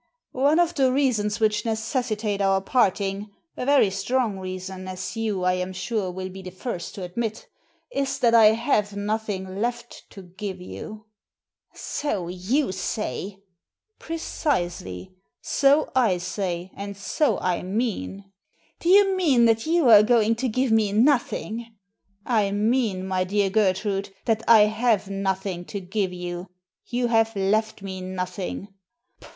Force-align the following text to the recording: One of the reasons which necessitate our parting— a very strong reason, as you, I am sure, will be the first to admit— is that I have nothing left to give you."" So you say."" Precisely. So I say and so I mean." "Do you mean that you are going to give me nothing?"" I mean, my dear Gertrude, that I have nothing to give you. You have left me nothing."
One 0.39 0.57
of 0.57 0.73
the 0.73 0.91
reasons 0.91 1.39
which 1.39 1.63
necessitate 1.63 2.41
our 2.41 2.59
parting— 2.59 3.29
a 3.55 3.67
very 3.67 3.91
strong 3.91 4.39
reason, 4.39 4.87
as 4.87 5.15
you, 5.15 5.43
I 5.43 5.53
am 5.53 5.73
sure, 5.73 6.09
will 6.09 6.29
be 6.29 6.41
the 6.41 6.49
first 6.49 6.95
to 6.95 7.03
admit— 7.03 7.45
is 8.01 8.17
that 8.17 8.33
I 8.33 8.45
have 8.45 8.95
nothing 8.95 9.61
left 9.61 10.09
to 10.09 10.23
give 10.23 10.59
you."" 10.59 11.05
So 11.99 12.29
you 12.29 12.71
say."" 12.71 13.43
Precisely. 14.09 15.13
So 15.39 15.91
I 15.95 16.17
say 16.17 16.71
and 16.75 16.97
so 16.97 17.37
I 17.37 17.61
mean." 17.61 18.25
"Do 18.79 18.89
you 18.89 19.15
mean 19.15 19.45
that 19.45 19.67
you 19.67 19.87
are 19.89 20.01
going 20.01 20.33
to 20.37 20.47
give 20.47 20.71
me 20.71 20.91
nothing?"" 20.93 21.75
I 22.25 22.49
mean, 22.49 23.07
my 23.07 23.23
dear 23.23 23.51
Gertrude, 23.51 24.09
that 24.25 24.41
I 24.47 24.61
have 24.61 25.11
nothing 25.11 25.63
to 25.65 25.79
give 25.79 26.11
you. 26.11 26.47
You 26.87 27.05
have 27.09 27.35
left 27.35 27.83
me 27.83 28.01
nothing." 28.01 28.69